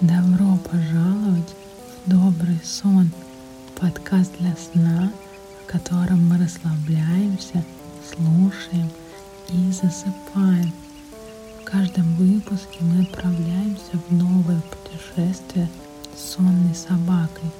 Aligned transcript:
Добро 0.00 0.56
пожаловать 0.70 1.54
в 2.06 2.10
добрый 2.10 2.58
сон, 2.64 3.10
подкаст 3.78 4.32
для 4.38 4.56
сна, 4.56 5.12
в 5.62 5.66
котором 5.70 6.26
мы 6.26 6.38
расслабляемся, 6.38 7.62
слушаем 8.08 8.88
и 9.50 9.70
засыпаем. 9.70 10.72
В 11.60 11.64
каждом 11.64 12.14
выпуске 12.14 12.78
мы 12.80 13.02
отправляемся 13.02 13.98
в 14.08 14.14
новое 14.14 14.62
путешествие 14.70 15.68
с 16.16 16.30
сонной 16.30 16.74
собакой. 16.74 17.50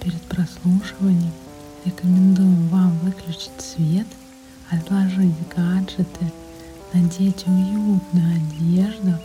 Перед 0.00 0.22
прослушиванием 0.22 1.32
рекомендуем 1.84 2.66
вам 2.68 2.96
выключить 3.00 3.52
свет, 3.58 4.06
отложить 4.70 5.34
гаджеты, 5.54 6.32
надеть 6.94 7.46
уютную 7.46 8.36
одежду 8.36 9.18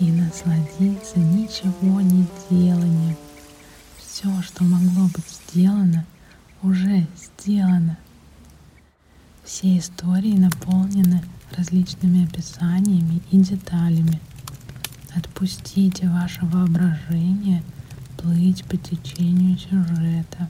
и 0.00 0.10
насладиться 0.10 1.18
ничего 1.18 2.00
не 2.00 2.26
деланием. 2.50 3.16
Все, 3.98 4.30
что 4.42 4.64
могло 4.64 5.08
быть 5.08 5.28
сделано, 5.28 6.04
уже 6.62 7.06
сделано. 7.16 7.98
Все 9.44 9.78
истории 9.78 10.36
наполнены 10.36 11.22
различными 11.56 12.24
описаниями 12.24 13.20
и 13.30 13.38
деталями. 13.38 14.20
Отпустите 15.14 16.08
ваше 16.08 16.44
воображение 16.46 17.62
плыть 18.16 18.64
по 18.64 18.76
течению 18.76 19.58
сюжета. 19.58 20.48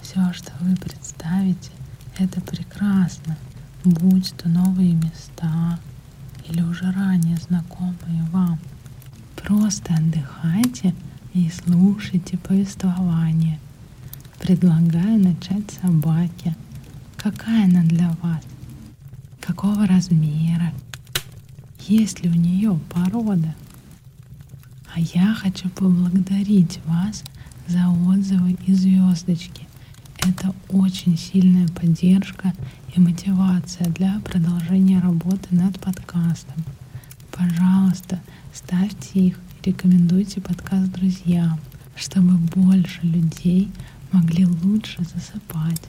Все, 0.00 0.32
что 0.32 0.52
вы 0.60 0.74
представите, 0.76 1.70
это 2.18 2.40
прекрасно, 2.40 3.36
будь 3.84 4.34
то 4.36 4.48
новые 4.48 4.94
места 4.94 5.78
или 6.48 6.62
уже 6.62 6.90
ранее 6.90 7.36
знакомые 7.36 8.22
вам. 8.32 8.58
Просто 9.36 9.94
отдыхайте 9.94 10.94
и 11.34 11.50
слушайте 11.50 12.38
повествование. 12.38 13.58
Предлагаю 14.40 15.18
начать 15.22 15.70
с 15.70 15.80
собаки. 15.80 16.56
Какая 17.16 17.64
она 17.64 17.82
для 17.82 18.10
вас? 18.22 18.42
Какого 19.40 19.86
размера? 19.86 20.72
Есть 21.86 22.22
ли 22.22 22.30
у 22.30 22.34
нее 22.34 22.78
порода? 22.90 23.54
А 24.94 25.00
я 25.00 25.34
хочу 25.34 25.68
поблагодарить 25.70 26.80
вас 26.86 27.22
за 27.66 27.88
отзывы 27.88 28.56
и 28.66 28.74
звездочки. 28.74 29.66
Это 30.18 30.54
очень 30.68 31.16
сильная 31.16 31.68
поддержка 31.68 32.52
и 32.94 33.00
мотивация 33.00 33.86
для 33.88 34.20
продолжения 34.20 35.00
работы 35.00 35.54
над 35.54 35.78
подкастом. 35.78 36.64
Пожалуйста, 37.30 38.20
ставьте 38.52 39.20
их 39.20 39.38
и 39.62 39.70
рекомендуйте 39.70 40.40
подкаст 40.40 40.90
друзьям, 40.92 41.60
чтобы 41.94 42.36
больше 42.36 43.00
людей 43.02 43.70
могли 44.12 44.46
лучше 44.46 45.02
засыпать. 45.04 45.82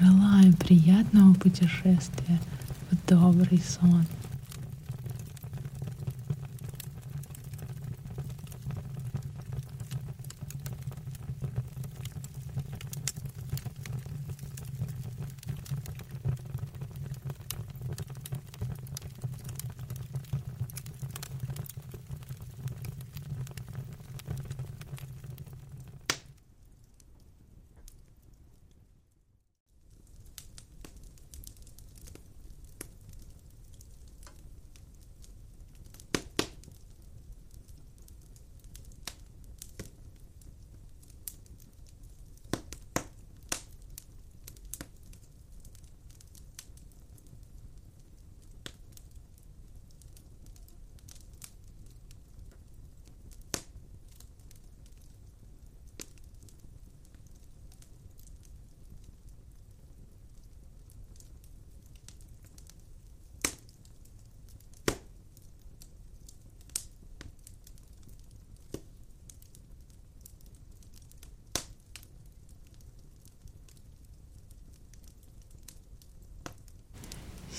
Желаю 0.00 0.52
приятного 0.54 1.34
путешествия 1.34 2.40
в 2.90 3.08
добрый 3.08 3.60
сон. 3.60 4.06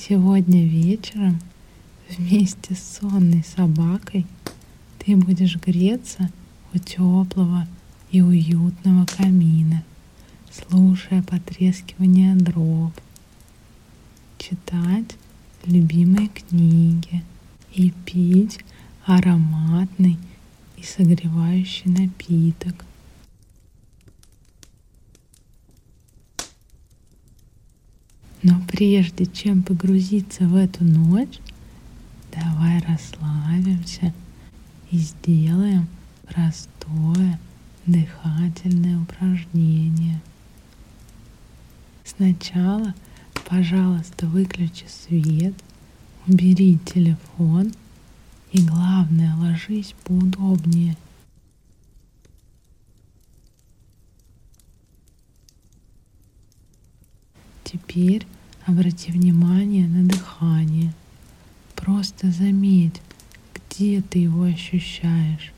Сегодня 0.06 0.66
вечером 0.66 1.40
вместе 2.10 2.76
с 2.76 3.00
сонной 3.00 3.42
собакой 3.56 4.26
ты 5.00 5.16
будешь 5.16 5.56
греться 5.56 6.30
у 6.74 6.78
теплого 6.78 7.66
и 8.12 8.22
уютного 8.22 9.06
камина, 9.06 9.82
слушая 10.52 11.24
потрескивание 11.24 12.36
дров, 12.36 12.92
читать 14.40 15.16
любимые 15.66 16.28
книги 16.28 17.24
и 17.74 17.92
пить 18.06 18.60
ароматный 19.06 20.20
и 20.76 20.84
согревающий 20.84 21.90
напиток– 21.90 22.84
Но 28.44 28.62
прежде 28.68 29.26
чем 29.26 29.64
погрузиться 29.64 30.44
в 30.44 30.56
эту 30.56 30.84
ночь, 30.84 31.40
давай 32.32 32.80
расслабимся 32.82 34.14
и 34.92 34.98
сделаем 34.98 35.88
простое 36.28 37.40
дыхательное 37.86 39.00
упражнение. 39.00 40.22
Сначала, 42.04 42.94
пожалуйста, 43.48 44.26
выключи 44.28 44.86
свет, 44.88 45.54
убери 46.28 46.78
телефон 46.86 47.72
и 48.52 48.62
главное, 48.62 49.36
ложись 49.36 49.96
поудобнее. 50.04 50.98
Теперь 57.74 58.28
обрати 58.68 59.12
внимание 59.12 59.88
на 59.88 60.08
дыхание. 60.08 60.94
Просто 61.74 62.30
заметь, 62.30 63.02
где 63.56 64.00
ты 64.04 64.20
его 64.20 64.44
ощущаешь. 64.44 65.52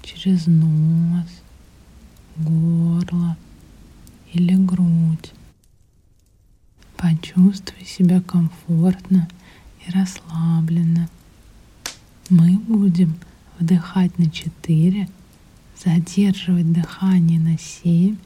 Через 0.00 0.46
нос, 0.46 1.26
горло 2.36 3.36
или 4.32 4.54
грудь. 4.54 5.32
Почувствуй 6.96 7.84
себя 7.84 8.20
комфортно 8.20 9.28
и 9.84 9.90
расслабленно. 9.90 11.08
Мы 12.30 12.58
будем 12.58 13.16
вдыхать 13.58 14.16
на 14.20 14.30
4, 14.30 15.08
задерживать 15.84 16.72
дыхание 16.72 17.40
на 17.40 17.58
7 17.58 18.16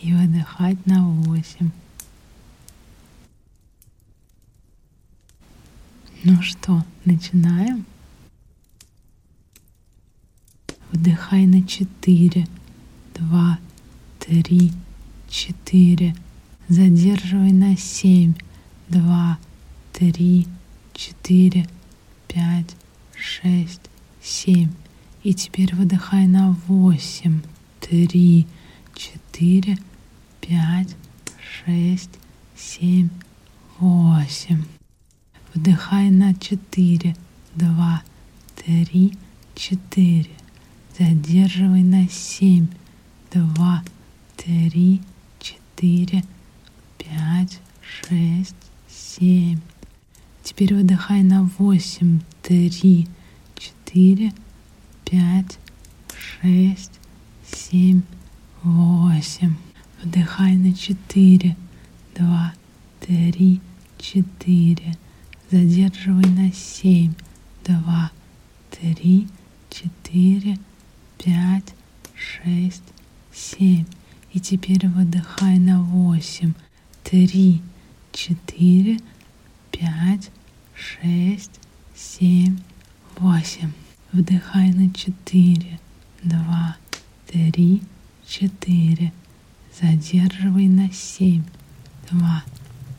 и 0.00 0.12
выдыхать 0.12 0.84
на 0.84 1.08
8. 1.08 1.70
Ну 6.26 6.40
что, 6.40 6.82
начинаем? 7.04 7.84
Вдыхай 10.90 11.44
на 11.44 11.62
четыре, 11.62 12.48
два, 13.14 13.58
три, 14.18 14.72
четыре. 15.28 16.16
Задерживай 16.66 17.52
на 17.52 17.76
семь, 17.76 18.32
два, 18.88 19.38
три, 19.92 20.46
четыре, 20.94 21.68
пять, 22.26 22.74
шесть, 23.14 23.90
семь. 24.22 24.70
И 25.24 25.34
теперь 25.34 25.74
выдыхай 25.74 26.26
на 26.26 26.52
восемь, 26.66 27.42
три, 27.80 28.46
четыре, 28.94 29.76
пять, 30.40 30.96
шесть, 31.66 32.18
семь, 32.56 33.10
восемь. 33.78 34.64
Вдыхай 35.54 36.10
на 36.10 36.34
4, 36.34 37.16
2, 37.54 38.02
3, 38.56 39.18
четыре. 39.54 40.30
Задерживай 40.98 41.82
на 41.82 42.08
семь. 42.08 42.66
Два, 43.32 43.82
три, 44.36 45.00
четыре, 45.40 46.22
пять, 46.98 47.60
шесть, 47.82 48.54
семь. 48.88 49.58
Теперь 50.44 50.74
выдыхай 50.74 51.22
на 51.22 51.42
восемь. 51.58 52.20
Три, 52.42 53.08
четыре, 53.56 54.32
пять, 55.04 55.58
шесть, 56.16 57.00
семь, 57.50 58.02
восемь. 58.62 59.54
Вдыхай 60.02 60.54
на 60.54 60.72
четыре. 60.74 61.56
Два, 62.14 62.52
три, 63.00 63.60
четыре. 63.98 64.96
Задерживай 65.54 66.28
на 66.30 66.52
семь. 66.52 67.14
Два, 67.64 68.10
три, 68.72 69.28
четыре, 69.70 70.58
пять, 71.16 71.76
шесть, 72.16 72.82
семь. 73.32 73.84
И 74.32 74.40
теперь 74.40 74.88
выдыхай 74.88 75.60
на 75.60 75.80
восемь. 75.80 76.54
Три, 77.04 77.62
четыре, 78.10 78.98
пять, 79.70 80.32
шесть, 80.74 81.60
семь, 81.94 82.58
восемь. 83.16 83.70
Вдыхай 84.10 84.72
на 84.72 84.92
четыре, 84.92 85.78
два, 86.24 86.76
три, 87.28 87.80
четыре. 88.26 89.12
Задерживай 89.80 90.66
на 90.66 90.90
семь, 90.90 91.44
два, 92.10 92.42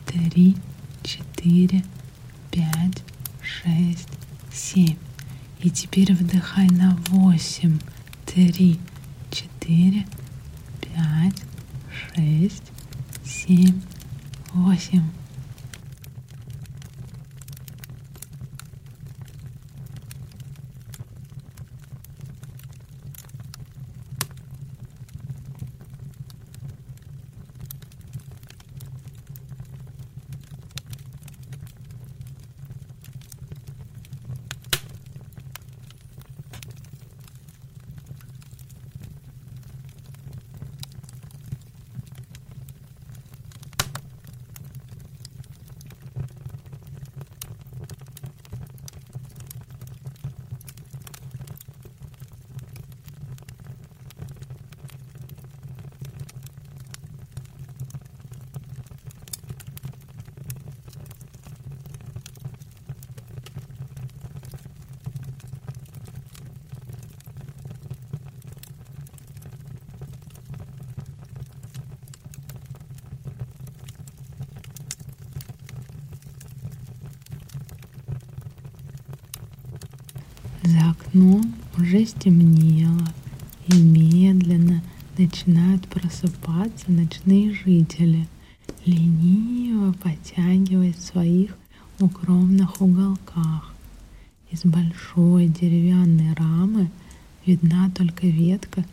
три, 0.05 0.55
четыре, 1.03 1.83
пять, 2.55 3.03
шесть, 3.41 4.07
семь. 4.49 4.95
И 5.59 5.69
теперь 5.69 6.13
вдыхай 6.13 6.67
на 6.69 6.95
восемь, 7.09 7.79
три, 8.25 8.79
четыре, 9.29 10.05
пять, 10.79 11.43
шесть, 11.91 12.71
семь, 13.25 13.81
восемь. 14.53 15.09
За 80.65 80.89
окном 80.89 81.53
уже 81.77 82.07
стемнело, 82.07 83.07
и 83.67 83.73
медленно 83.75 84.81
начинают 85.15 85.87
просыпаться 85.87 86.91
ночные 86.91 87.53
жители, 87.53 88.27
лениво 88.83 89.93
потягиваясь 89.93 90.95
в 90.95 91.05
своих 91.05 91.55
укромных 91.99 92.81
уголках. 92.81 93.75
Из 94.49 94.63
большой 94.63 95.49
деревянной 95.49 96.33
рамы 96.33 96.89
видна 97.45 97.91
только 97.91 98.25
ветка 98.25 98.83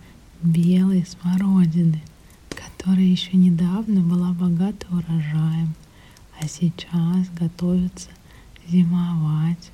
белой 0.43 1.07
смородины, 1.07 2.03
которая 2.51 3.07
еще 3.07 3.35
недавно 3.39 4.03
была 4.03 4.33
богата 4.33 4.87
урожаем, 4.91 5.75
а 6.39 6.47
сейчас 6.47 7.31
готовится 7.41 8.11
зимовать. 8.69 9.71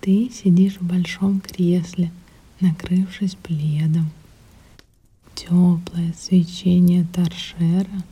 Ты 0.00 0.30
сидишь 0.30 0.78
в 0.80 0.86
большом 0.86 1.40
кресле, 1.40 2.10
накрывшись 2.60 3.34
пледом. 3.34 4.10
Теплое 5.34 6.14
свечение 6.18 7.06
торшера 7.12 8.02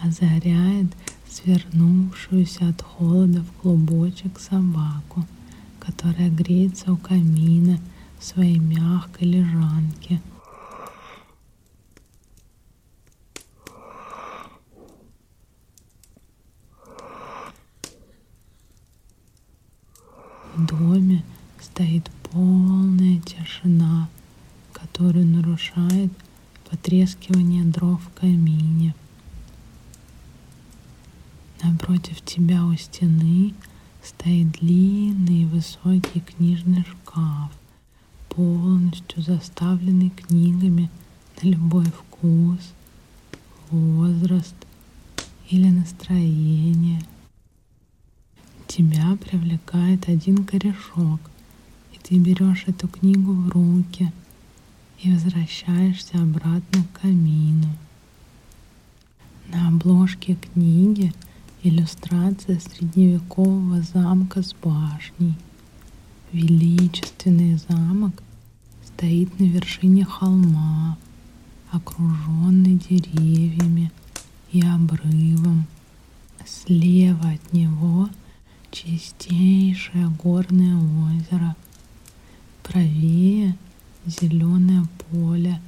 озаряет 0.00 0.88
свернувшуюся 1.30 2.68
от 2.68 2.82
холода 2.82 3.42
в 3.42 3.52
клубочек 3.62 4.38
собаку, 4.38 5.26
которая 5.78 6.28
греется 6.28 6.92
у 6.92 6.96
камина 6.98 7.78
в 8.18 8.24
своей 8.24 8.58
мягкой 8.58 9.28
лежанке. 9.28 10.20
В 20.54 20.66
доме 20.66 21.24
стоит 21.80 22.10
полная 22.30 23.18
тишина, 23.20 24.10
которую 24.74 25.26
нарушает 25.26 26.12
потрескивание 26.68 27.64
дров 27.64 28.02
в 28.02 28.20
камине. 28.20 28.94
Напротив 31.62 32.20
тебя 32.20 32.66
у 32.66 32.74
стены 32.74 33.54
стоит 34.02 34.50
длинный 34.60 35.44
и 35.44 35.46
высокий 35.46 36.20
книжный 36.20 36.84
шкаф, 36.84 37.50
полностью 38.28 39.22
заставленный 39.22 40.10
книгами 40.10 40.90
на 41.40 41.48
любой 41.48 41.86
вкус, 41.86 42.74
возраст 43.70 44.54
или 45.48 45.70
настроение– 45.70 47.00
тебя 48.70 49.18
привлекает 49.20 50.08
один 50.08 50.44
корешок, 50.44 51.20
берешь 52.40 52.64
эту 52.66 52.88
книгу 52.88 53.32
в 53.32 53.48
руки 53.50 54.12
и 55.02 55.12
возвращаешься 55.12 56.20
обратно 56.20 56.84
к 56.84 57.00
камину. 57.00 57.68
На 59.48 59.68
обложке 59.68 60.36
книги 60.36 61.12
иллюстрация 61.62 62.58
средневекового 62.60 63.82
замка 63.82 64.42
с 64.42 64.54
башней. 64.54 65.34
Величественный 66.32 67.58
замок 67.68 68.22
стоит 68.86 69.38
на 69.38 69.44
вершине 69.44 70.04
холма, 70.04 70.96
окруженный 71.70 72.76
деревьями 72.76 73.92
и 74.52 74.62
обрывом. 74.62 75.66
Слева 76.46 77.30
от 77.30 77.52
него 77.52 78.08
чистейшее 78.70 80.08
горное 80.22 80.76
озеро, 80.76 81.54
правее 82.70 83.56
зеленое 84.06 84.86
поле. 85.10 85.60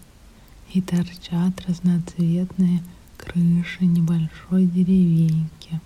И 0.73 0.81
торчат 0.81 1.61
разноцветные 1.69 2.83
крыши 3.19 3.85
небольшой 3.85 4.65
деревеньки. 4.67 5.81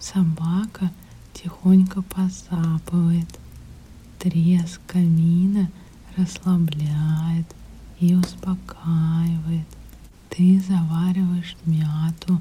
Собака 0.00 0.90
тихонько 1.32 2.02
посапывает– 2.02 3.28
Треск 4.24 4.80
камина 4.86 5.70
расслабляет 6.16 7.44
и 8.00 8.14
успокаивает. 8.14 9.66
Ты 10.30 10.60
завариваешь 10.60 11.56
мяту 11.64 12.40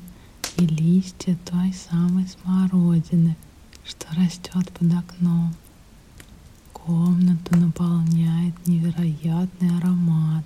и 0.57 0.65
листья 0.65 1.37
той 1.45 1.73
самой 1.73 2.27
смородины, 2.27 3.35
что 3.85 4.07
растет 4.15 4.71
под 4.71 4.93
окном. 4.93 5.53
Комнату 6.71 7.55
наполняет 7.55 8.67
невероятный 8.67 9.77
аромат, 9.77 10.45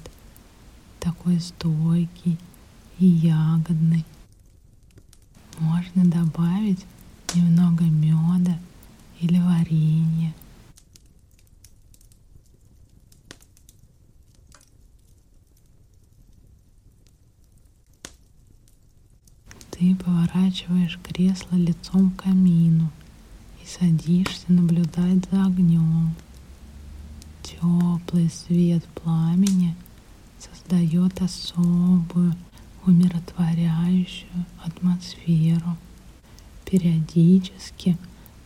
такой 1.00 1.40
стойкий 1.40 2.38
и 3.00 3.06
ягодный. 3.06 4.06
Можно 5.60 6.06
добавить 6.06 6.86
немного 7.34 7.84
меда 7.86 8.60
или 9.20 9.40
варенья. 9.40 10.34
Ты 19.79 19.96
поворачиваешь 19.96 20.98
кресло 21.03 21.55
лицом 21.55 22.10
к 22.10 22.24
камину 22.24 22.89
и 23.62 23.67
садишься 23.67 24.51
наблюдать 24.51 25.29
за 25.29 25.46
огнем. 25.46 26.15
Теплый 27.43 28.27
свет 28.31 28.84
пламени 28.96 29.75
создает 30.39 31.22
особую 31.22 32.34
умиротворяющую 32.88 34.46
атмосферу. 34.65 35.77
Периодически 36.65 38.00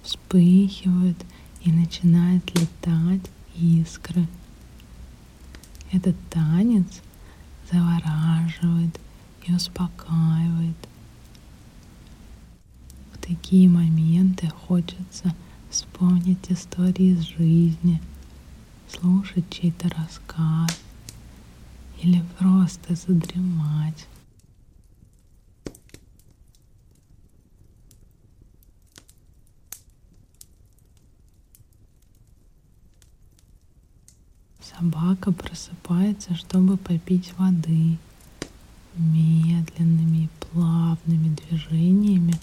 вспыхивают 0.03 1.17
и 1.61 1.71
начинают 1.71 2.43
летать 2.59 3.31
искры. 3.55 4.27
Этот 5.93 6.17
танец 6.29 7.01
завораживает 7.71 8.99
и 9.47 9.53
успокаивает. 9.53 10.75
Такие 13.51 13.67
моменты 13.67 14.47
хочется 14.47 15.35
вспомнить 15.69 16.49
истории 16.49 17.11
из 17.11 17.23
жизни, 17.23 18.01
слушать 18.87 19.43
чей-то 19.49 19.89
рассказ 19.89 20.79
или 22.01 22.23
просто 22.39 22.95
задремать. 22.95 24.07
Собака 34.61 35.33
просыпается, 35.33 36.35
чтобы 36.35 36.77
попить 36.77 37.33
воды. 37.37 37.97
Медленными 38.95 40.23
и 40.23 40.29
плавными 40.39 41.35
движениями 41.35 42.35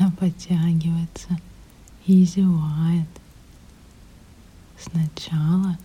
она 0.00 0.10
подтягивается 0.12 1.38
и 2.06 2.24
зевает. 2.24 3.08
Сначала 4.78 5.78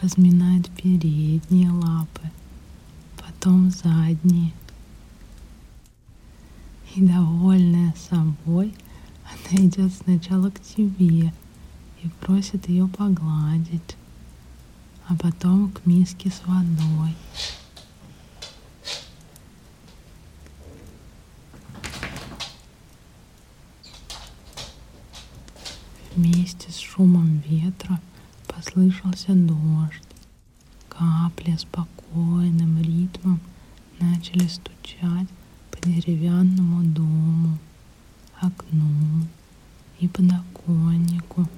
разминает 0.00 0.70
передние 0.70 1.70
лапы, 1.70 2.30
потом 3.16 3.70
задние. 3.70 4.52
И 6.96 7.02
довольная 7.02 7.94
собой, 8.10 8.74
она 9.24 9.66
идет 9.66 9.92
сначала 9.92 10.50
к 10.50 10.60
тебе 10.62 11.32
и 12.02 12.08
просит 12.20 12.68
ее 12.68 12.88
погладить 12.88 13.96
а 15.08 15.16
потом 15.16 15.70
к 15.70 15.86
миске 15.86 16.30
с 16.30 16.42
водой. 16.44 17.14
Вместе 26.18 26.72
с 26.72 26.78
шумом 26.80 27.40
ветра 27.46 28.00
послышался 28.48 29.34
дождь. 29.34 30.02
Капли 30.88 31.56
спокойным 31.56 32.82
ритмом 32.82 33.38
начали 34.00 34.48
стучать 34.48 35.28
по 35.70 35.80
деревянному 35.80 36.82
дому, 36.82 37.56
окну 38.40 39.28
и 40.00 40.08
подоконнику. 40.08 41.48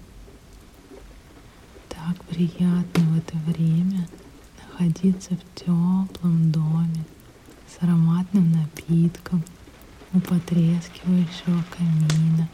Так 1.88 2.22
приятно 2.26 3.02
в 3.04 3.16
это 3.16 3.38
время 3.46 4.06
находиться 4.60 5.30
в 5.36 5.58
теплом 5.58 6.52
доме 6.52 7.06
с 7.66 7.82
ароматным 7.82 8.52
напитком 8.52 9.42
у 10.12 10.20
потрескивающего 10.20 11.64
камина. 11.74 12.46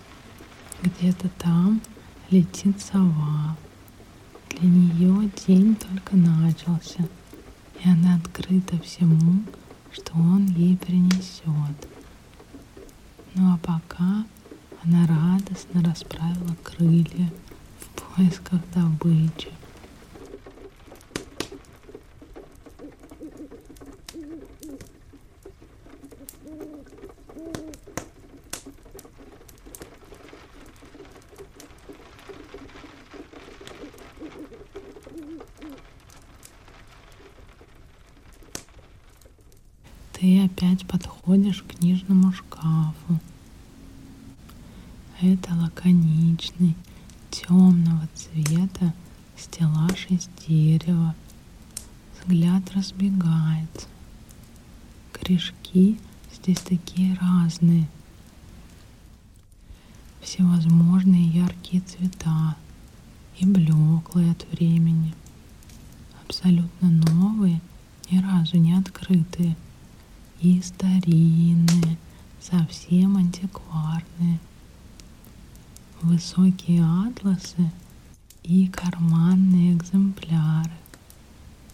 Где-то 0.85 1.29
там 1.31 1.81
летит 2.31 2.81
сова. 2.81 3.57
Для 4.51 4.69
нее 4.69 5.31
день 5.47 5.77
только 5.77 6.17
начался, 6.17 7.09
и 7.85 7.89
она 7.89 8.17
открыта 8.17 8.79
всему, 8.83 9.43
что 9.93 10.13
он 10.15 10.47
ей 10.47 10.77
принесет. 10.77 11.89
Ну 13.35 13.53
а 13.53 13.59
пока 13.59 14.25
она 14.83 15.07
радостно 15.07 15.83
расправила 15.83 16.57
крылья 16.63 17.31
поисках 18.17 18.61
добычи. 18.75 19.51
Ты 40.19 40.45
опять 40.77 40.87
подходишь 40.87 41.63
к 41.63 41.79
книжному 41.79 42.33
шкафу. 42.33 43.21
Это 45.21 45.55
лаконичный, 45.55 46.77
темного 47.31 48.07
цвета 48.15 48.93
стеллаж 49.37 50.07
из 50.11 50.29
дерева. 50.47 51.15
Взгляд 52.19 52.63
разбегается. 52.75 53.87
Корешки 55.13 55.99
здесь 56.35 56.61
такие 56.61 57.17
разные. 57.21 57.89
Всевозможные 60.21 61.27
яркие 61.27 61.83
цвета 61.83 62.57
и 63.39 63.47
блеклые 63.47 64.33
от 64.33 64.47
времени. 64.53 65.15
Абсолютно 66.25 66.91
новые, 66.91 67.61
ни 68.11 68.19
разу 68.19 68.59
не 68.59 68.75
открытые. 68.75 69.57
И 70.41 70.61
старинные, 70.63 71.97
совсем 72.41 73.17
антикварные 73.17 74.39
высокие 76.03 76.85
атласы 76.85 77.71
и 78.43 78.69
карманные 78.69 79.73
экземпляры, 79.75 80.71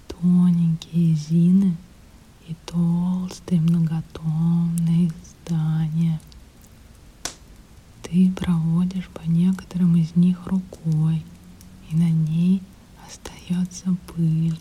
тоненькие 0.08 1.14
зины 1.14 1.76
и 2.48 2.54
толстые 2.64 3.60
многотомные 3.60 5.08
издания. 5.08 6.20
Ты 8.02 8.30
проводишь 8.32 9.08
по 9.08 9.22
некоторым 9.22 9.96
из 9.96 10.14
них 10.16 10.46
рукой, 10.46 11.24
и 11.90 11.96
на 11.96 12.10
ней 12.10 12.62
остается 13.06 13.96
пыль. 14.06 14.58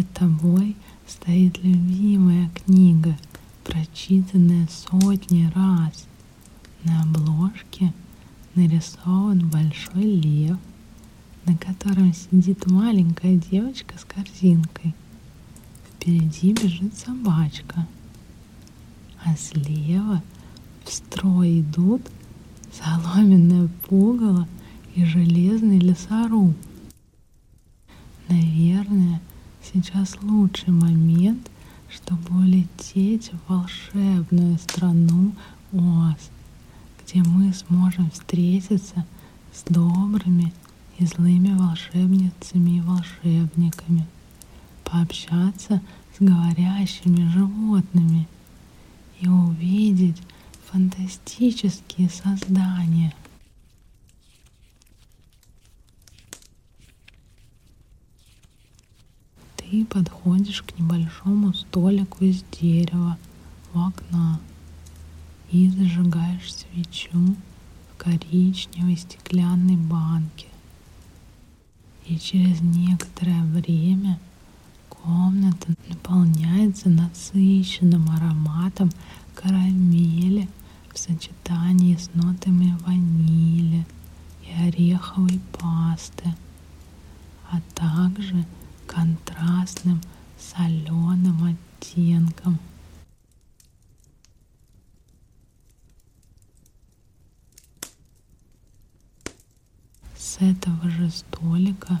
Перед 0.00 0.14
тобой 0.14 0.76
стоит 1.06 1.62
любимая 1.62 2.48
книга, 2.54 3.18
прочитанная 3.64 4.66
сотни 4.70 5.52
раз. 5.54 6.06
На 6.84 7.02
обложке 7.02 7.92
нарисован 8.54 9.50
большой 9.50 10.04
лев, 10.04 10.56
на 11.44 11.54
котором 11.54 12.14
сидит 12.14 12.66
маленькая 12.66 13.36
девочка 13.36 13.98
с 13.98 14.06
корзинкой. 14.06 14.94
Впереди 15.90 16.54
бежит 16.54 16.96
собачка, 16.96 17.86
а 19.22 19.36
слева 19.36 20.22
в 20.82 20.90
строй 20.90 21.60
идут 21.60 22.00
соломенное 22.72 23.68
пугало 23.86 24.48
и 24.94 25.04
железный 25.04 25.78
лесоруб. 25.78 26.56
Наверное, 28.30 29.20
Сейчас 29.72 30.18
лучший 30.20 30.72
момент, 30.72 31.48
чтобы 31.88 32.40
улететь 32.40 33.30
в 33.30 33.52
волшебную 33.52 34.58
страну 34.58 35.32
Оз, 35.72 36.30
где 37.04 37.22
мы 37.22 37.52
сможем 37.52 38.10
встретиться 38.10 39.06
с 39.52 39.62
добрыми 39.70 40.52
и 40.98 41.06
злыми 41.06 41.56
волшебницами 41.56 42.78
и 42.78 42.80
волшебниками, 42.80 44.08
пообщаться 44.82 45.80
с 46.18 46.20
говорящими 46.20 47.28
животными 47.30 48.26
и 49.20 49.28
увидеть 49.28 50.20
фантастические 50.68 52.10
создания. 52.10 53.14
Ты 59.70 59.84
подходишь 59.84 60.62
к 60.62 60.76
небольшому 60.80 61.54
столику 61.54 62.24
из 62.24 62.42
дерева 62.60 63.16
у 63.72 63.78
окна 63.78 64.40
и 65.52 65.70
зажигаешь 65.70 66.52
свечу 66.52 67.36
в 67.92 67.96
коричневой 67.96 68.96
стеклянной 68.96 69.76
банке. 69.76 70.48
И 72.04 72.18
через 72.18 72.60
некоторое 72.62 73.44
время 73.44 74.18
комната 74.88 75.68
наполняется 75.88 76.88
насыщенным 76.88 78.10
ароматом 78.10 78.90
карамели 79.36 80.48
в 80.92 80.98
сочетании 80.98 81.94
с 81.94 82.10
нотами 82.14 82.76
ванили 82.84 83.86
и 84.42 84.66
ореховой 84.66 85.38
пасты, 85.52 86.34
а 87.52 87.60
также 87.76 88.44
контрастным 88.90 90.00
соленым 90.36 91.56
оттенком. 91.80 92.58
С 100.16 100.38
этого 100.40 100.90
же 100.90 101.08
столика 101.10 102.00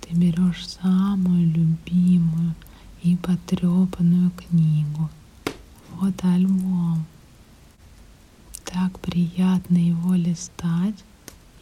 ты 0.00 0.14
берешь 0.14 0.66
самую 0.66 1.46
любимую 1.46 2.54
и 3.02 3.16
потрепанную 3.16 4.30
книгу. 4.30 5.10
Фотоальбом. 5.98 7.04
Так 8.64 8.98
приятно 9.00 9.76
его 9.76 10.14
листать 10.14 11.04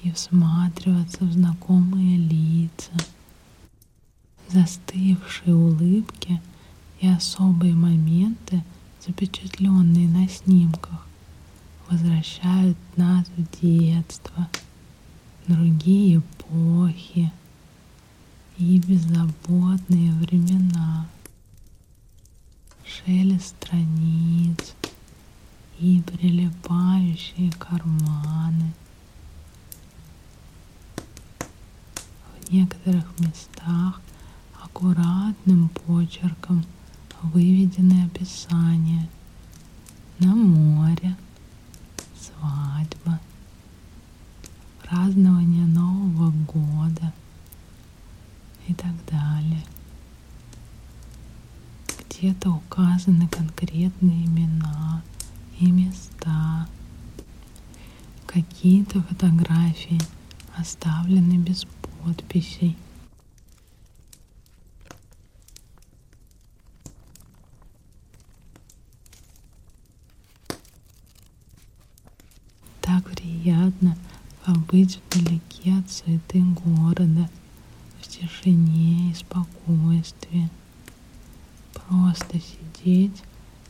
и 0.04 0.12
всматриваться 0.12 1.24
в 1.24 1.32
знакомые 1.32 2.16
лица 2.18 2.92
застывшие 4.48 5.54
улыбки 5.54 6.40
и 7.00 7.08
особые 7.08 7.74
моменты, 7.74 8.64
запечатленные 9.06 10.08
на 10.08 10.28
снимках, 10.28 11.06
возвращают 11.88 12.76
нас 12.96 13.26
в 13.36 13.60
детство, 13.60 14.48
другие 15.46 16.18
эпохи 16.18 17.32
и 18.58 18.78
беззаботные 18.78 20.12
времена. 20.12 21.06
Шелест 22.84 23.48
страниц 23.48 24.74
и 25.78 26.02
прилипающие 26.02 27.52
карманы. 27.52 28.72
В 32.40 32.52
некоторых 32.52 33.04
местах 33.20 34.00
аккуратным 34.78 35.68
почерком 35.70 36.64
выведены 37.20 38.04
описания 38.04 39.08
на 40.20 40.36
море, 40.36 41.16
свадьба, 42.16 43.18
празднование 44.84 45.66
Нового 45.66 46.30
года 46.30 47.12
и 48.68 48.74
так 48.74 48.94
далее. 49.10 49.64
Где-то 52.08 52.50
указаны 52.50 53.26
конкретные 53.26 54.26
имена 54.26 55.02
и 55.58 55.72
места. 55.72 56.68
Какие-то 58.26 59.02
фотографии 59.02 60.00
оставлены 60.56 61.36
без 61.38 61.64
подписей. 62.04 62.76
Так 72.88 73.04
приятно 73.38 73.96
побыть 74.44 75.00
вдалеке 75.10 75.74
от 75.78 75.90
суеты 75.90 76.40
города, 76.40 77.28
в 78.00 78.08
тишине 78.08 79.10
и 79.10 79.14
спокойствии. 79.14 80.48
Просто 81.72 82.38
сидеть 82.40 83.22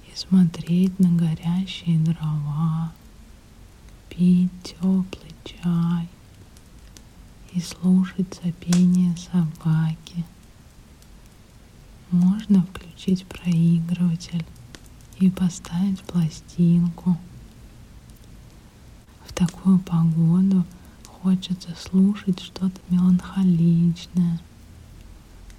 и 0.06 0.16
смотреть 0.16 0.98
на 0.98 1.10
горящие 1.10 1.98
дрова, 1.98 2.92
пить 4.08 4.50
теплый 4.62 5.34
чай 5.44 6.08
и 7.52 7.60
слушать 7.60 8.40
сопение 8.42 9.14
собаки. 9.16 10.24
Можно 12.10 12.62
включить 12.62 13.26
проигрыватель 13.26 14.44
и 15.18 15.30
поставить 15.30 16.00
пластинку– 16.02 17.18
такую 19.38 19.78
погоду 19.78 20.64
хочется 21.04 21.68
слушать 21.78 22.40
что-то 22.40 22.80
меланхоличное, 22.90 24.40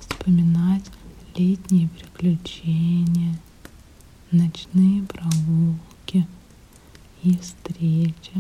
вспоминать 0.02 0.84
летние 1.34 1.88
приключения, 1.88 3.39
ночные 4.32 5.04
прогулки 5.04 6.28
и 7.24 7.38
встречи. 7.38 8.34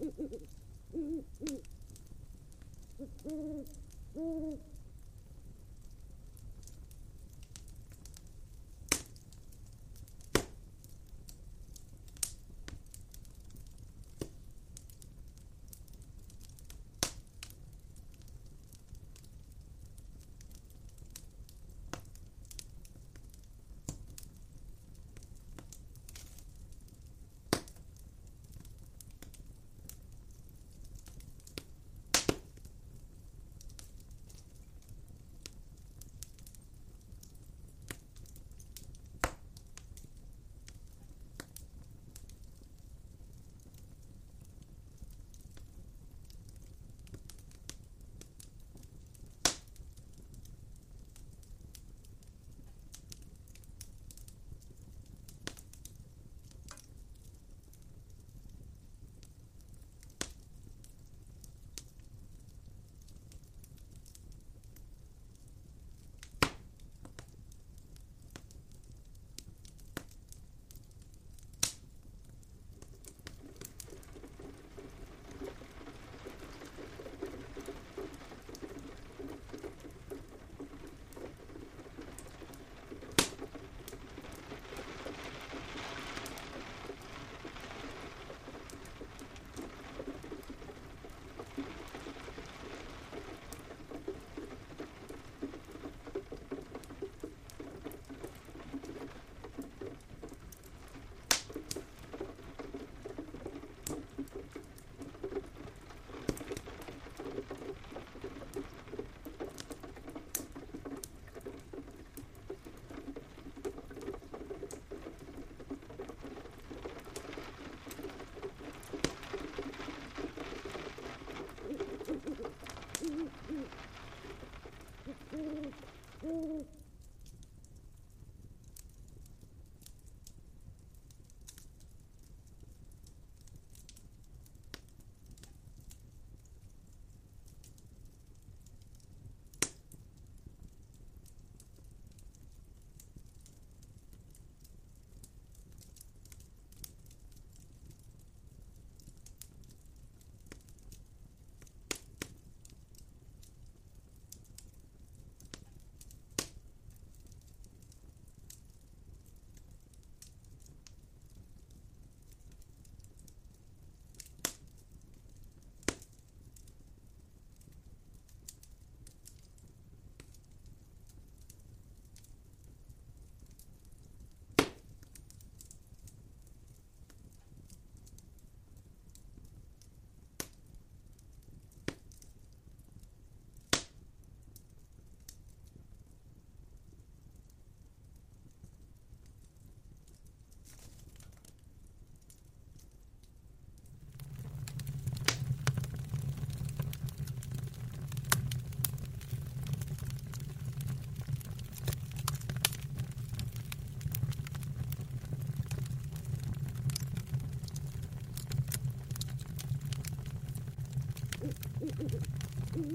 Mm-hmm. 0.00 0.38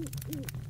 Ooh, 0.04 0.10
ooh, 0.34 0.40
ooh. 0.40 0.63